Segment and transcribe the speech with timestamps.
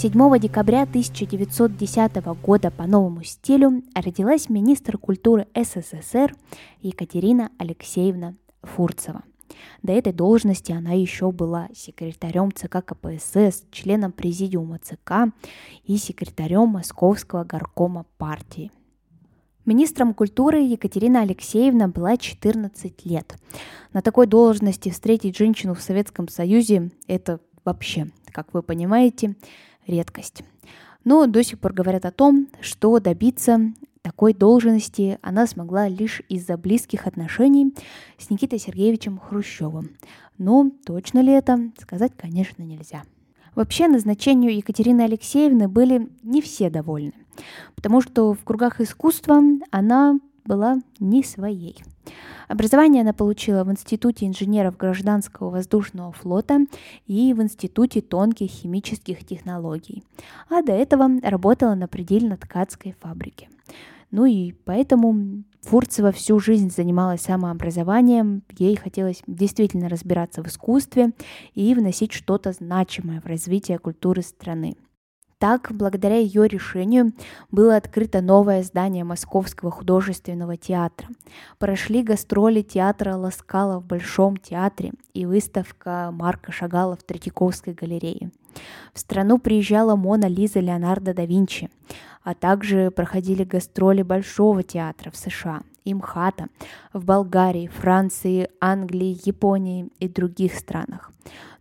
[0.00, 6.34] 7 декабря 1910 года по новому стилю родилась министр культуры СССР
[6.80, 9.24] Екатерина Алексеевна Фурцева.
[9.82, 15.34] До этой должности она еще была секретарем ЦК КПСС, членом президиума ЦК
[15.84, 18.72] и секретарем Московского горкома партии.
[19.66, 23.36] Министром культуры Екатерина Алексеевна была 14 лет.
[23.92, 29.36] На такой должности встретить женщину в Советском Союзе– это вообще, как вы понимаете,
[29.86, 30.42] редкость.
[31.04, 36.56] Но до сих пор говорят о том, что добиться такой должности она смогла лишь из-за
[36.56, 37.74] близких отношений
[38.18, 39.96] с Никитой Сергеевичем Хрущевым.
[40.38, 43.02] Но точно ли это, сказать, конечно, нельзя.
[43.54, 47.12] Вообще назначению Екатерины Алексеевны были не все довольны,
[47.74, 51.82] потому что в кругах искусства она была не своей.
[52.48, 56.66] Образование она получила в Институте инженеров гражданского воздушного флота
[57.06, 60.02] и в Институте тонких химических технологий,
[60.48, 63.48] а до этого работала на предельно-ткацкой фабрике.
[64.10, 71.12] Ну и поэтому Фурцева всю жизнь занималась самообразованием, ей хотелось действительно разбираться в искусстве
[71.54, 74.76] и вносить что-то значимое в развитие культуры страны.
[75.40, 77.12] Так, благодаря ее решению
[77.50, 81.08] было открыто новое здание Московского художественного театра.
[81.58, 88.30] Прошли гастроли театра Ласкала в Большом театре и выставка Марка Шагала в Третьяковской галерее.
[88.92, 91.70] В страну приезжала Мона Лиза Леонардо да Винчи,
[92.22, 96.48] а также проходили гастроли Большого театра в США и МХАТа
[96.92, 101.10] в Болгарии, Франции, Англии, Японии и других странах.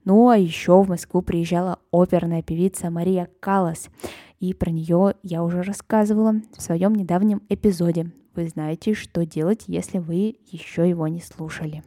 [0.06, 3.90] Ну а еще в Москву приезжала оперная певица Мария Калас,
[4.40, 8.12] и про нее я уже рассказывала в своем недавнем эпизоде.
[8.36, 11.84] Вы знаете, что делать, если вы еще его не слушали.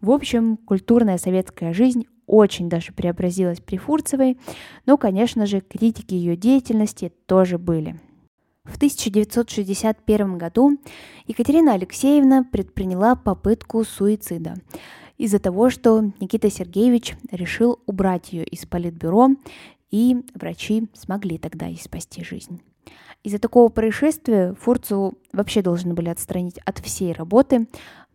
[0.00, 4.38] В общем, культурная советская жизнь очень даже преобразилась при Фурцевой,
[4.86, 7.98] но, конечно же, критики ее деятельности тоже были.
[8.64, 10.78] В 1961 году
[11.26, 14.56] Екатерина Алексеевна предприняла попытку суицида
[15.18, 19.30] из-за того, что Никита Сергеевич решил убрать ее из политбюро,
[19.90, 22.62] и врачи смогли тогда ей спасти жизнь.
[23.24, 27.66] Из-за такого происшествия Фурцеву вообще должны были отстранить от всей работы,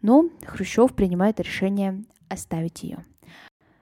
[0.01, 3.03] но Хрущев принимает решение оставить ее.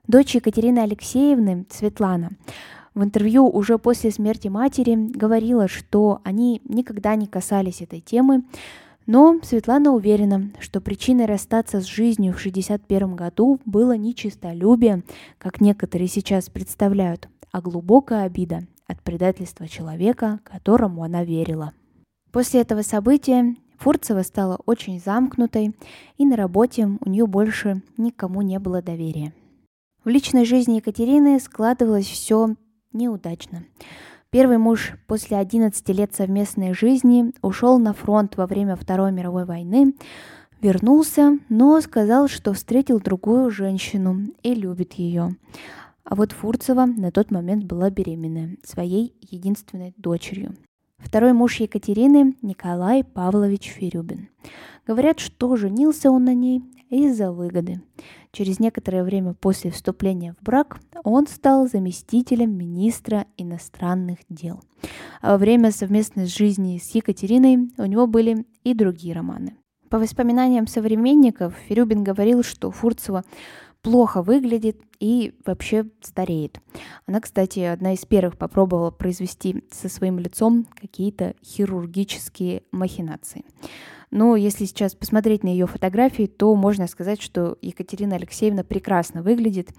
[0.08, 2.32] Дочь Екатерины Алексеевны, Светлана,
[2.94, 8.44] в интервью уже после смерти матери говорила, что они никогда не касались этой темы,
[9.06, 15.04] но Светлана уверена, что причиной расстаться с жизнью в 1961 году было не чистолюбие,
[15.38, 21.74] как некоторые сейчас представляют, а глубокая обида от предательства человека, которому она верила.
[22.32, 25.76] После этого события Фурцева стала очень замкнутой,
[26.18, 29.34] и на работе у нее больше никому не было доверия.
[30.04, 32.56] В личной жизни Екатерины складывалось все
[32.94, 33.64] неудачно.
[34.32, 39.94] Первый муж после 11 лет совместной жизни ушел на фронт во время Второй мировой войны,
[40.62, 45.36] вернулся, но сказал, что встретил другую женщину и любит ее.
[46.06, 50.56] А вот Фурцева на тот момент была беременна своей единственной дочерью.
[51.04, 54.30] Второй муж Екатерины– Николай Павлович Ферюбин.
[54.88, 57.82] Говорят, что женился он на ней из-за выгоды.
[58.32, 64.62] Через некоторое время после вступления в брак он стал заместителем министра иностранных дел.
[65.22, 69.58] А во время совместной жизни с Екатериной у него были и другие романы.
[69.90, 73.26] По воспоминаниям современников, Ферюбин говорил, что Фурцева
[73.82, 76.60] плохо выглядит и вообще стареет.
[77.06, 83.44] Она, кстати, одна из первых попробовала произвести со своим лицом какие-то хирургические махинации.
[84.12, 89.70] Но если сейчас посмотреть на ее фотографии, то можно сказать, что Екатерина Алексеевна прекрасно выглядит.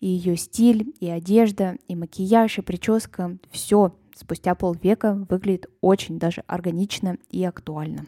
[0.00, 6.42] И ее стиль, и одежда, и макияж, и прическа, все спустя полвека выглядит очень даже
[6.46, 8.06] органично и актуально.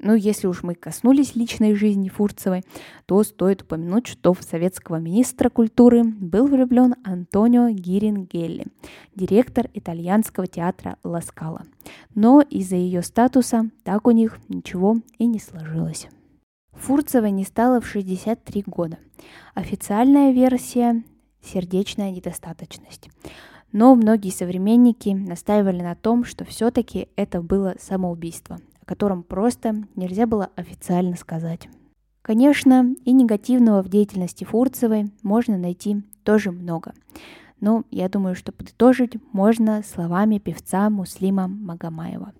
[0.00, 2.62] Ну, если уж мы коснулись личной жизни Фурцевой,
[3.06, 8.66] то стоит упомянуть, что в советского министра культуры был влюблен Антонио Гирингелли,
[9.16, 11.64] директор итальянского театра Ласкала.
[12.14, 16.08] Но из-за ее статуса так у них ничего и не сложилось.
[16.74, 18.98] Фурцевой не стало в 63 года.
[19.54, 21.02] Официальная версия–
[21.42, 23.10] сердечная недостаточность.
[23.72, 30.50] Но многие современники настаивали на том, что все-таки это было самоубийство, котором просто нельзя было
[30.56, 31.68] официально сказать.
[32.22, 36.94] Конечно, и негативного в деятельности Фурцевой можно найти тоже много.
[37.60, 42.32] Но я думаю, что подытожить можно словами певца Муслима Магомаева.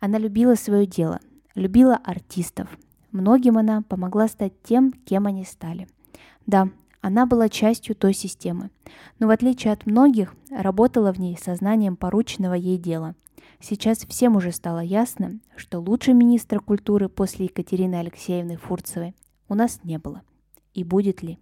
[0.00, 1.20] Она любила свое дело,
[1.54, 2.76] любила артистов.
[3.12, 5.86] Многим она помогла стать тем, кем они стали.
[6.44, 6.70] Да,
[7.00, 8.70] она была частью той системы,
[9.20, 13.14] но в отличие от многих, работала в ней сознанием порученного ей дела.
[13.60, 19.14] Сейчас всем уже стало ясно, что лучше министра культуры после Екатерины Алексеевны Фурцевой
[19.48, 20.22] у нас не было.
[20.74, 21.38] И будет ли?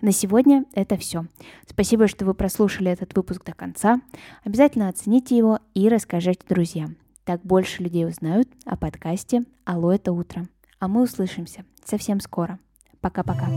[0.00, 1.26] На сегодня это все.
[1.66, 4.00] Спасибо, что вы прослушали этот выпуск до конца.
[4.44, 6.96] Обязательно оцените его и расскажите друзьям.
[7.24, 10.48] Так больше людей узнают о подкасте «Алло, это утро».
[10.78, 12.58] А мы услышимся совсем скоро.
[13.00, 13.48] Пока-пока.